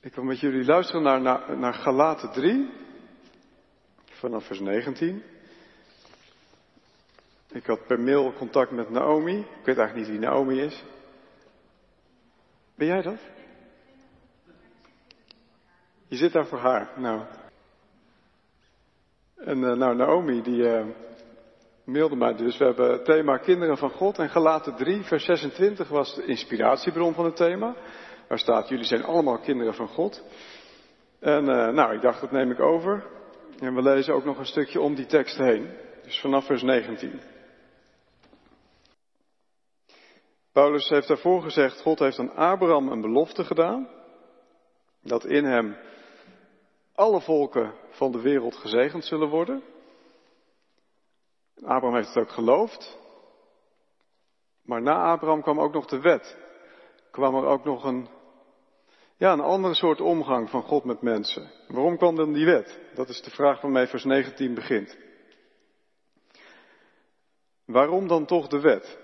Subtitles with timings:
[0.00, 1.20] Ik wil met jullie luisteren naar,
[1.58, 2.70] naar, Galaten 3,
[4.04, 5.22] vanaf vers 19.
[7.50, 9.38] Ik had per mail contact met Naomi.
[9.38, 10.84] Ik weet eigenlijk niet wie Naomi is.
[12.74, 13.18] Ben jij dat?
[16.06, 16.90] Je zit daar voor haar.
[16.96, 17.22] Nou.
[19.36, 20.86] En uh, nou, Naomi die uh,
[21.84, 22.58] mailde mij dus.
[22.58, 24.18] We hebben het thema Kinderen van God.
[24.18, 27.76] En Galaten 3, vers 26 was de inspiratiebron van het thema.
[28.28, 30.24] Waar staat, jullie zijn allemaal kinderen van God.
[31.20, 33.06] En uh, nou, ik dacht, dat neem ik over.
[33.58, 35.70] En we lezen ook nog een stukje om die tekst heen.
[36.02, 37.20] Dus vanaf vers 19.
[40.52, 43.88] Paulus heeft daarvoor gezegd, God heeft aan Abraham een belofte gedaan.
[45.02, 45.76] Dat in hem
[46.94, 49.62] alle volken van de wereld gezegend zullen worden.
[51.54, 52.98] Abraham heeft het ook geloofd.
[54.62, 56.36] Maar na Abraham kwam ook nog de wet.
[57.10, 58.08] Kwam er ook nog een,
[59.18, 61.50] ja, een andere soort omgang van God met mensen.
[61.68, 62.80] Waarom kwam dan die wet?
[62.94, 64.98] Dat is de vraag waarmee vers 19 begint.
[67.64, 68.98] Waarom dan toch de wet?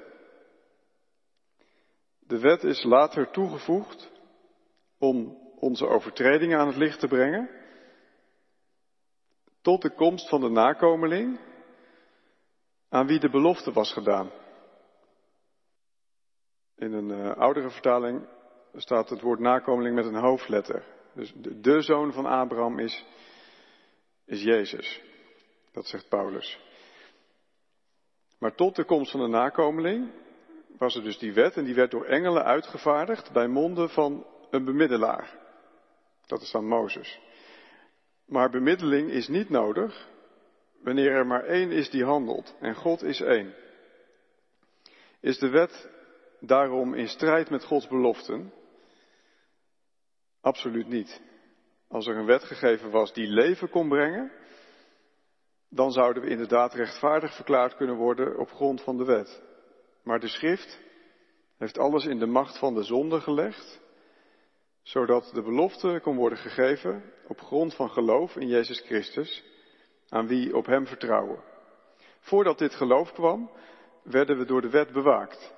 [2.20, 4.11] De wet is later toegevoegd
[4.98, 7.50] om onze overtredingen aan het licht te brengen,
[9.62, 11.41] tot de komst van de nakomeling,
[12.89, 14.30] aan wie de belofte was gedaan.
[16.77, 18.27] In een uh, oudere vertaling
[18.77, 20.84] staat het woord nakomeling met een hoofdletter.
[21.14, 23.05] Dus de, zoon van Abraham is,
[24.27, 25.03] is Jezus.
[25.72, 26.58] Dat zegt Paulus.
[28.39, 30.11] Maar tot de komst van de nakomeling
[30.78, 34.64] was er dus die wet en die werd door engelen uitgevaardigd bij monden van een
[34.64, 35.39] bemiddelaar.
[36.27, 37.20] Dat is dan Mozes.
[38.27, 40.08] Maar bemiddeling is niet nodig
[40.83, 43.55] wanneer er maar één is die handelt en God is één.
[45.20, 45.91] Is de wet
[46.41, 48.52] daarom in strijd met Gods beloften?
[50.45, 51.20] Absoluut niet.
[51.89, 54.33] Als er een wet gegeven was die leven kon brengen,
[55.69, 59.42] dan zouden we inderdaad rechtvaardig verklaard kunnen worden op grond van de wet.
[60.02, 60.80] Maar de schrift
[61.58, 63.80] heeft alles in de macht van de zonde gelegd,
[64.83, 69.45] zodat de belofte kon worden gegeven op grond van geloof in Jezus Christus,
[70.08, 71.42] aan wie op Hem vertrouwen.
[72.18, 73.51] Voordat dit geloof kwam,
[74.02, 75.55] werden we door de wet bewaakt.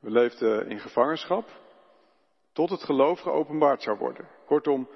[0.00, 1.60] We leefden in gevangenschap,
[2.52, 4.28] tot het geloof geopenbaard zou worden.
[4.46, 4.88] Kortom,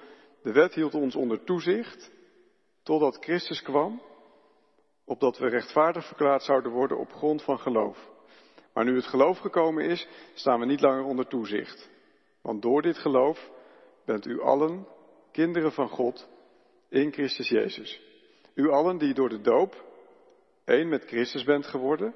[0.43, 2.13] de wet hield ons onder toezicht,
[2.83, 4.03] totdat Christus kwam,
[5.05, 8.11] opdat we rechtvaardig verklaard zouden worden op grond van geloof.
[8.73, 11.91] Maar nu het geloof gekomen is, staan we niet langer onder toezicht.
[12.43, 13.51] Want door dit geloof
[14.05, 14.87] bent u allen
[15.33, 16.29] kinderen van God
[16.89, 18.01] in Christus Jezus.
[18.55, 19.85] U allen die door de doop
[20.65, 22.15] één met Christus bent geworden,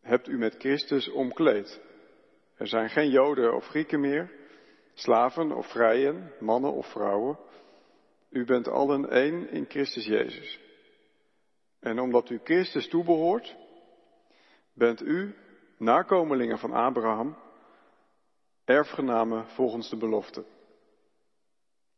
[0.00, 1.80] hebt u met Christus omkleed.
[2.58, 4.32] Er zijn geen Joden of Grieken meer,
[4.94, 7.38] slaven of vrijen, mannen of vrouwen.
[8.30, 10.60] U bent allen één in Christus Jezus.
[11.80, 13.56] En omdat u Christus toebehoort,
[14.72, 15.34] bent u,
[15.76, 17.36] nakomelingen van Abraham,
[18.64, 20.44] erfgenamen volgens de belofte.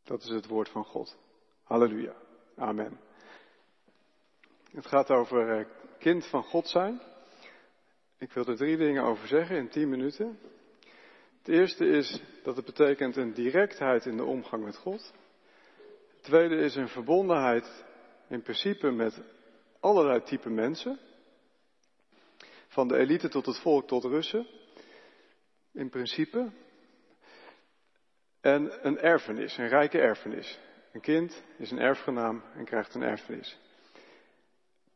[0.03, 1.17] Dat is het woord van God.
[1.63, 2.13] Halleluja.
[2.55, 2.99] Amen.
[4.71, 5.65] Het gaat over eh,
[5.99, 7.01] kind van God zijn.
[8.21, 10.39] Ik wil er drie dingen over zeggen in tien minuten.
[11.37, 15.13] Het eerste is dat het betekent een directheid in de omgang met God.
[16.13, 17.85] Het tweede is een verbondenheid
[18.27, 19.21] in principe met
[19.79, 20.99] allerlei type mensen.
[22.67, 24.47] Van de elite tot het volk tot Russen.
[25.71, 26.51] In principe.
[28.41, 30.59] En een erfenis, een rijke erfenis.
[30.91, 33.59] Een kind is een erfgenaam en krijgt een erfenis.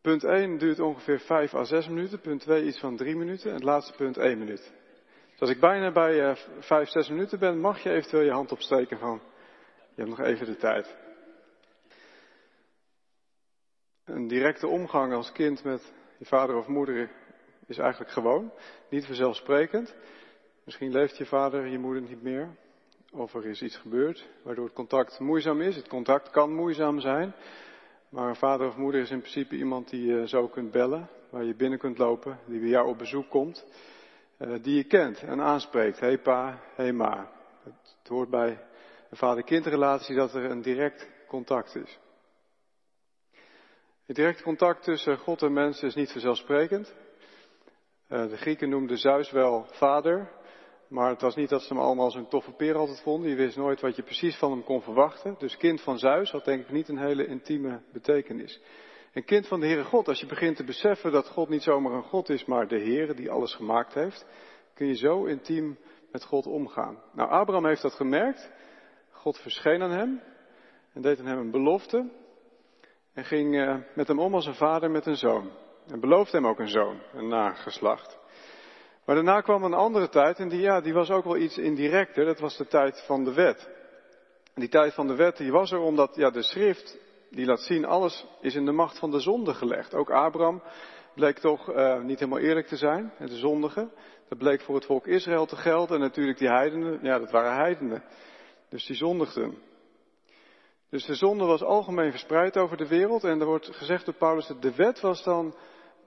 [0.05, 2.19] Punt 1 duurt ongeveer 5 à 6 minuten.
[2.19, 3.49] Punt 2 iets van 3 minuten.
[3.49, 4.73] En het laatste punt 1 minuut.
[5.31, 8.51] Dus als ik bijna bij uh, 5, 6 minuten ben, mag je eventueel je hand
[8.51, 9.21] opsteken van,
[9.95, 10.95] je hebt nog even de tijd.
[14.03, 17.11] Een directe omgang als kind met je vader of moeder
[17.67, 18.51] is eigenlijk gewoon,
[18.89, 19.95] niet vanzelfsprekend.
[20.63, 22.55] Misschien leeft je vader, je moeder niet meer.
[23.11, 25.75] Of er is iets gebeurd waardoor het contact moeizaam is.
[25.75, 27.33] Het contact kan moeizaam zijn.
[28.15, 31.09] Maar een vader of moeder is in principe iemand die je zo kunt bellen.
[31.29, 32.39] Waar je binnen kunt lopen.
[32.45, 33.65] Die bij jou op bezoek komt.
[34.39, 35.99] Uh, die je kent en aanspreekt.
[35.99, 37.31] Hey pa, hey ma.
[37.63, 38.49] Het, hoort bij
[39.09, 41.99] een vader-kindrelatie dat er een direct contact is.
[44.05, 46.95] Het direct contact tussen God en mensen is niet vanzelfsprekend.
[48.09, 50.31] Uh, de Grieken noemden Zeus wel vader,
[50.87, 53.29] maar het was niet dat ze hem allemaal zo'n toffe peer altijd vonden.
[53.29, 55.35] Je wist nooit wat je precies van hem kon verwachten.
[55.37, 58.61] Dus kind van Zeus had denk ik niet een hele intieme betekenis.
[59.13, 61.93] Een kind van de Heere God, als je begint te beseffen dat God niet zomaar
[61.93, 64.25] een God is, maar de Heere die alles gemaakt heeft,
[64.73, 65.77] kun je zo intiem
[66.11, 67.01] met God omgaan.
[67.13, 68.51] Nou, Abraham heeft dat gemerkt.
[69.11, 70.21] God verscheen aan hem
[70.93, 72.09] en deed aan hem een belofte
[73.13, 75.51] en ging eh, met hem om als een vader met een zoon.
[75.87, 78.19] En beloofde hem ook een zoon, een nageslacht.
[79.05, 82.25] Maar daarna kwam een andere tijd en die, ja, die was ook wel iets indirecter.
[82.25, 83.69] Dat was de tijd van de wet.
[84.53, 86.97] En die tijd van de wet die was er omdat ja, de schrift
[87.29, 89.93] die laat zien alles is in de macht van de zonde gelegd.
[89.93, 90.63] Ook Abraham
[91.15, 93.89] bleek toch uh, niet helemaal eerlijk te zijn, de zondige.
[94.29, 97.55] Dat bleek voor het volk Israël te gelden en natuurlijk die heidenen, ja dat waren
[97.55, 98.03] heidenen.
[98.69, 99.57] Dus die zondigden.
[100.89, 104.47] Dus de zonde was algemeen verspreid over de wereld en er wordt gezegd door Paulus
[104.47, 105.55] dat de wet was dan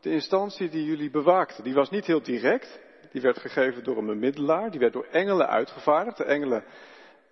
[0.01, 1.63] de instantie die jullie bewaakte.
[1.63, 2.81] Die was niet heel direct,
[3.13, 6.17] die werd gegeven door een bemiddelaar, die werd door engelen uitgevaardigd.
[6.17, 6.65] De engelen,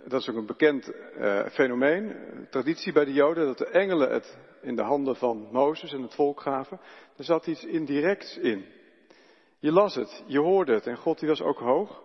[0.05, 2.17] dat is ook een bekend uh, fenomeen,
[2.51, 6.15] traditie bij de Joden, dat de engelen het in de handen van Mozes en het
[6.15, 6.81] volk gaven.
[7.17, 8.65] Er zat iets indirects in.
[9.59, 12.03] Je las het, je hoorde het en God die was ook hoog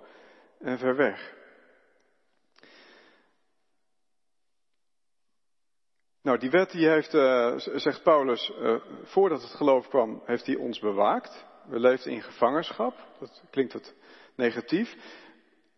[0.59, 1.39] en ver weg.
[6.21, 8.51] Nou, die wet die heeft, uh, zegt Paulus,
[9.03, 11.49] voordat het geloof kwam, heeft hij ons bewaakt.
[11.69, 12.93] We leefden in gevangenschap.
[13.19, 13.93] Dat klinkt wat
[14.35, 14.95] negatief.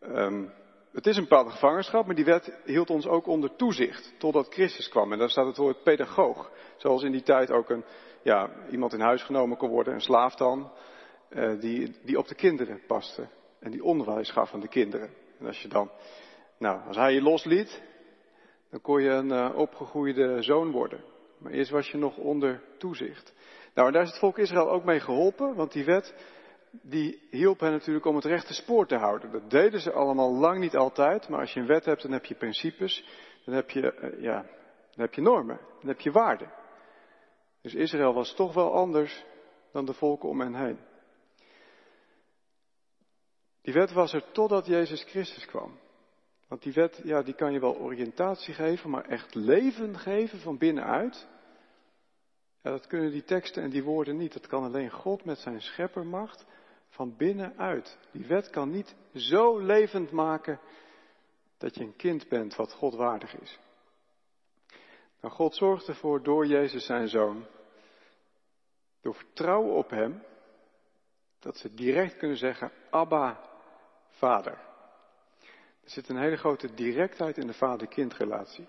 [0.02, 0.54] Um,
[0.94, 4.90] het is een bepaalde gevangenschap, maar die wet hield ons ook onder toezicht totdat Christus
[4.90, 5.12] kwam.
[5.12, 6.52] En daar staat het woord pedagoog.
[6.78, 7.84] Zoals in die tijd ook een,
[8.22, 10.72] ja, iemand in huis genomen kon worden, een slaaf dan,
[11.30, 13.28] uh, die, die op de kinderen paste.
[13.60, 15.10] En die onderwijs gaf aan de kinderen.
[15.40, 15.92] En als je dan,
[16.58, 17.82] nou, als hij je losliet,
[18.70, 21.04] dan kon je een uh, opgegroeide zoon worden.
[21.38, 23.34] Maar eerst was je nog onder toezicht.
[23.74, 26.16] Nou, en daar is het volk Israël ook mee geholpen, want die wet,
[26.72, 29.32] die hielp hen natuurlijk om het rechte spoor te houden.
[29.32, 32.26] Dat deden ze allemaal lang niet altijd, maar als je een wet hebt, dan heb
[32.26, 33.06] je principes,
[33.46, 34.42] dan heb je, uh, ja,
[34.92, 36.52] dan heb je normen, dan heb je waarden.
[37.62, 39.26] Dus Israël was toch wel anders
[39.72, 40.80] dan de volken om hen heen.
[43.62, 45.80] Die wet was er totdat Jezus Christus kwam.
[46.48, 50.58] Want die wet, ja, die kan je wel oriëntatie geven, maar echt leven geven van
[50.58, 51.28] binnenuit.
[52.64, 54.34] Ja, dat kunnen die teksten en die woorden niet.
[54.34, 56.46] Dat kan alleen God met zijn scheppermacht
[56.90, 57.98] van binnenuit.
[58.12, 60.60] Die wet kan niet zo levend maken
[61.58, 63.60] dat je een kind bent wat God waardig is.
[65.22, 67.46] Nou, God zorgt ervoor door Jezus zijn zoon,
[69.02, 70.24] door vertrouwen op hem,
[71.40, 73.50] dat ze direct kunnen zeggen, Abba,
[74.10, 74.60] Vader.
[75.84, 78.68] Er zit een hele grote directheid in de vader-kindrelatie.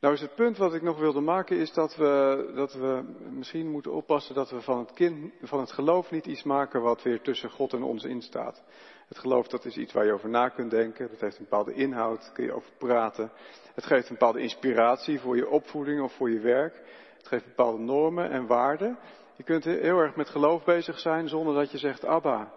[0.00, 3.70] Nou is het punt wat ik nog wilde maken is dat we, dat we misschien
[3.70, 7.20] moeten oppassen dat we van het, kind, van het geloof niet iets maken wat weer
[7.20, 8.62] tussen God en ons instaat.
[9.08, 11.74] Het geloof dat is iets waar je over na kunt denken, dat heeft een bepaalde
[11.74, 13.32] inhoud, daar kun je over praten.
[13.74, 16.74] Het geeft een bepaalde inspiratie voor je opvoeding of voor je werk.
[17.16, 18.98] Het geeft bepaalde normen en waarden.
[19.36, 22.52] Je kunt heel erg met geloof bezig zijn zonder dat je zegt Abba,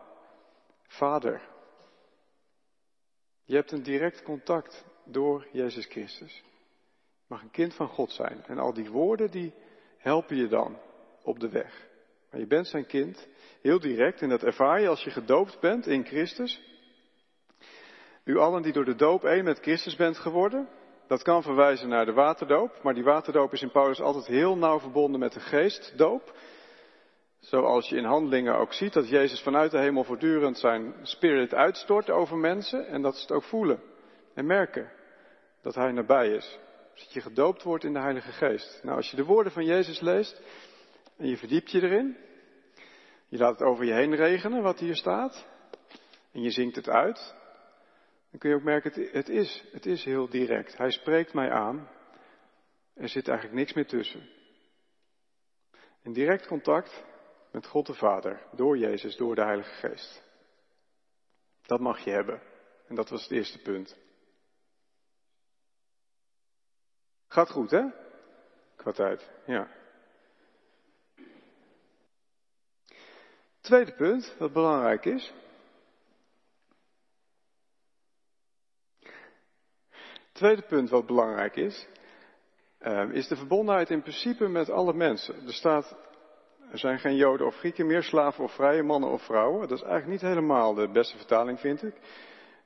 [0.87, 1.41] Vader.
[3.43, 6.43] Je hebt een direct contact door Jezus Christus.
[7.31, 8.43] Mag een kind van God zijn.
[8.47, 9.53] En al die woorden die
[9.97, 10.77] helpen je dan
[11.23, 11.87] op de weg.
[12.31, 13.27] Maar je bent zijn kind,
[13.61, 16.61] heel direct, en dat ervaar je als je gedoopt bent in Christus.
[18.23, 20.69] U allen die door de doop één met Christus bent geworden,
[21.07, 24.79] dat kan verwijzen naar de waterdoop, maar die waterdoop is in Paulus altijd heel nauw
[24.79, 26.35] verbonden met de geestdoop.
[27.39, 32.09] Zoals je in handelingen ook ziet dat Jezus vanuit de hemel voortdurend zijn spirit uitstort
[32.09, 33.81] over mensen en dat ze het ook voelen
[34.33, 34.91] en merken
[35.61, 36.59] dat hij nabij is.
[36.95, 38.83] Dat je gedoopt wordt in de Heilige Geest.
[38.83, 40.41] Nou, als je de woorden van Jezus leest
[41.17, 42.17] en je verdiept je erin,
[43.27, 45.47] je laat het over je heen regenen wat hier staat
[46.31, 47.35] en je zingt het uit,
[48.29, 50.77] dan kun je ook merken, het, is, het is heel direct.
[50.77, 51.89] Hij spreekt mij aan.
[52.93, 54.29] Er zit eigenlijk niks meer tussen.
[56.03, 57.03] In direct contact
[57.51, 60.23] met God de Vader, door Jezus, door de Heilige Geest.
[61.61, 62.41] Dat mag je hebben.
[62.87, 63.97] En dat was het eerste punt.
[67.31, 67.83] Gaat goed, hè?
[68.75, 69.67] Qua tijd, ja.
[73.61, 75.33] Tweede punt, wat belangrijk is.
[80.31, 81.87] Tweede punt wat belangrijk is,
[82.81, 85.47] uh, is de verbondenheid in principe met alle mensen.
[85.47, 85.95] Er staat
[86.71, 89.67] er zijn geen Joden of Grieken meer, slaven of vrije mannen of vrouwen.
[89.67, 91.95] Dat is eigenlijk niet helemaal de beste vertaling, vind ik.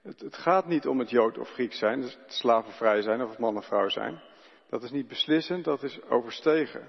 [0.02, 3.38] Het, het gaat niet om het Jood of Griek zijn, dus slaven vrij zijn of
[3.38, 4.22] man of vrouw zijn.
[4.76, 6.88] Dat is niet beslissend, dat is overstegen.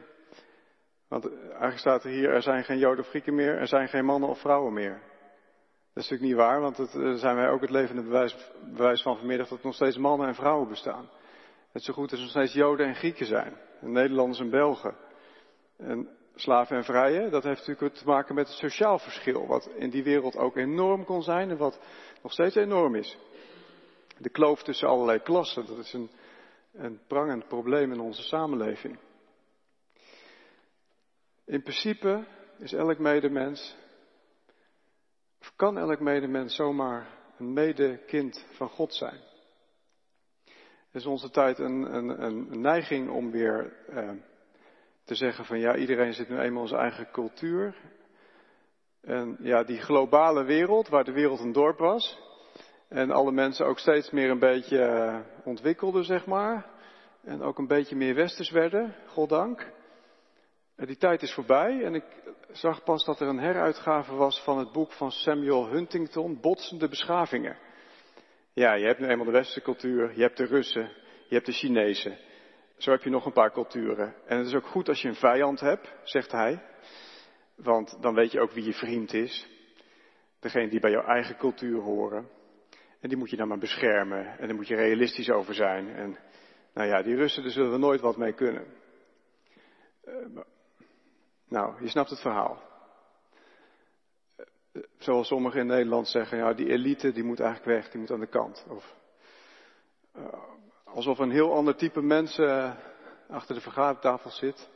[1.08, 4.04] Want eigenlijk staat er hier, er zijn geen Joden of Grieken meer, er zijn geen
[4.04, 5.02] mannen of vrouwen meer.
[5.92, 8.36] Dat is natuurlijk niet waar, want dat eh, zijn wij ook het levende bewijs,
[8.74, 11.10] bewijs van vanmiddag dat nog steeds mannen en vrouwen bestaan.
[11.72, 13.56] Het zo goed als nog steeds Joden en Grieken zijn.
[13.80, 14.96] Nederlanders en Belgen.
[15.76, 19.90] En slaven en vrije, dat heeft natuurlijk te maken met het sociaal verschil, wat in
[19.90, 21.80] die wereld ook enorm kon zijn en wat
[22.22, 23.18] nog steeds enorm is.
[24.18, 26.10] De kloof tussen allerlei klassen, dat is een
[26.76, 28.98] een prangend probleem in onze samenleving.
[31.44, 32.26] In principe
[32.58, 33.76] is elk medemens,
[35.40, 37.06] of kan elk medemens zomaar
[37.38, 39.20] een medekind van God zijn.
[40.92, 44.10] Is onze tijd een, een, een neiging om weer eh,
[45.04, 47.76] te zeggen van ja, iedereen zit nu eenmaal in zijn eigen cultuur.
[49.00, 52.25] En ja, die globale wereld, waar de wereld een dorp was.
[52.88, 56.66] En alle mensen ook steeds meer een beetje eh, ontwikkelden, zeg maar.
[57.24, 59.72] En ook een beetje meer westers werden, goddank.
[60.76, 62.04] En die tijd is voorbij en ik
[62.50, 67.58] zag pas dat er een heruitgave was van het boek van Samuel Huntington, Botsende Beschavingen.
[68.52, 70.90] Ja, je hebt nu eenmaal de westerse cultuur, je hebt de Russen,
[71.28, 72.18] je hebt de Chinezen.
[72.76, 74.14] Zo heb je nog een paar culturen.
[74.26, 76.62] En het is ook goed als je een vijand hebt, zegt hij.
[77.54, 79.48] Want dan weet je ook wie je vriend is.
[80.40, 82.35] Degene die bij jouw eigen cultuur horen.
[83.00, 84.38] En die moet je dan maar beschermen.
[84.38, 85.88] En daar moet je realistisch over zijn.
[85.88, 86.18] En
[86.74, 88.66] nou ja, die Russen, daar zullen we nooit wat mee kunnen.
[90.04, 90.14] Uh,
[91.48, 92.62] nou, je snapt het verhaal.
[94.72, 98.10] Uh, zoals sommigen in Nederland zeggen, ja, die elite die moet eigenlijk weg, die moet
[98.10, 98.66] aan de kant.
[98.68, 98.94] Of,
[100.16, 100.24] uh,
[100.84, 102.76] alsof een heel ander type mensen
[103.28, 104.68] achter de vergadertafel zit.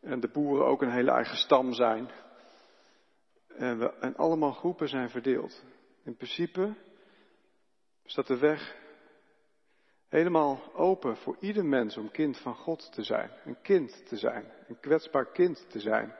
[0.00, 2.10] En de boeren ook een hele eigen stam zijn.
[3.56, 5.64] En, en allemaal groepen zijn verdeeld.
[6.04, 6.74] In principe
[8.04, 8.76] staat de weg
[10.08, 13.30] helemaal open voor ieder mens om kind van God te zijn.
[13.44, 14.52] Een kind te zijn.
[14.68, 16.14] Een kwetsbaar kind te zijn.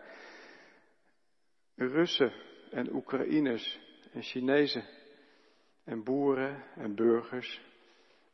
[1.75, 2.33] Russen
[2.71, 3.81] en Oekraïners
[4.13, 4.85] en Chinezen
[5.85, 7.61] en boeren en burgers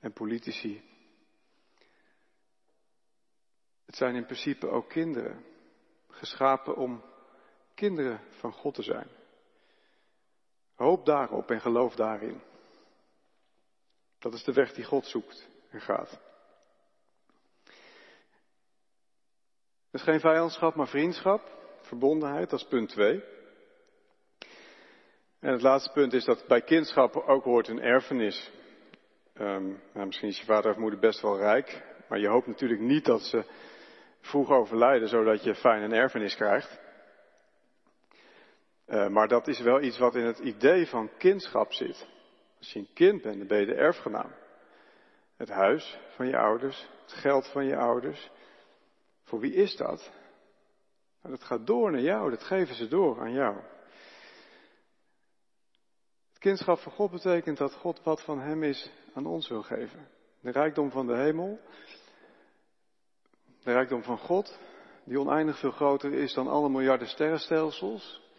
[0.00, 0.82] en politici.
[3.86, 5.44] Het zijn in principe ook kinderen,
[6.08, 7.02] geschapen om
[7.74, 9.08] kinderen van God te zijn.
[10.74, 12.40] Hoop daarop en geloof daarin.
[14.20, 16.20] Dat is de weg die God zoekt en gaat.
[19.90, 21.40] Is geen vijandschap, maar vriendschap,
[21.80, 23.24] verbondenheid, dat is punt 2.
[25.40, 28.50] En het laatste punt is dat bij kindschap ook hoort een erfenis.
[29.34, 32.80] Um, nou, misschien is je vader of moeder best wel rijk, maar je hoopt natuurlijk
[32.80, 33.44] niet dat ze
[34.20, 36.80] vroeg overlijden, zodat je fijn een erfenis krijgt.
[38.86, 42.06] Uh, maar dat is wel iets wat in het idee van kindschap zit.
[42.60, 44.32] Als je een kind bent, dan ben je de erfgenaam.
[45.36, 48.30] Het huis van je ouders, het geld van je ouders.
[49.24, 50.10] Voor wie is dat?
[51.22, 53.56] Nou, dat gaat door naar jou, dat geven ze door aan jou.
[56.28, 60.08] Het kindschap van God betekent dat God wat van Hem is aan ons wil geven.
[60.40, 61.60] De rijkdom van de hemel,
[63.62, 64.58] de rijkdom van God,
[65.04, 68.29] die oneindig veel groter is dan alle miljarden sterrenstelsels.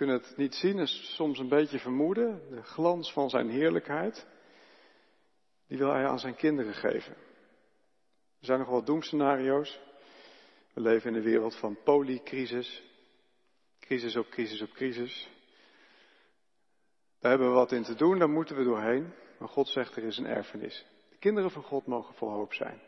[0.00, 2.42] Kunnen het niet zien en soms een beetje vermoeden.
[2.50, 4.26] De glans van zijn heerlijkheid,
[5.66, 7.12] die wil hij aan zijn kinderen geven.
[8.38, 9.80] Er zijn nog wel doemscenario's.
[10.72, 12.82] We leven in een wereld van polycrisis.
[13.80, 15.28] Crisis op crisis op crisis.
[17.18, 19.12] Daar hebben we wat in te doen, daar moeten we doorheen.
[19.38, 20.86] Maar God zegt er is een erfenis.
[21.10, 22.80] De kinderen van God mogen vol hoop zijn.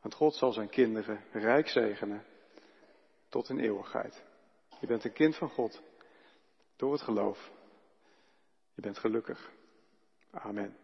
[0.00, 2.24] Want God zal zijn kinderen rijk zegenen
[3.28, 4.22] tot in eeuwigheid.
[4.80, 5.88] Je bent een kind van God
[6.80, 7.50] door het geloof.
[8.74, 9.50] Je bent gelukkig.
[10.30, 10.76] Amen.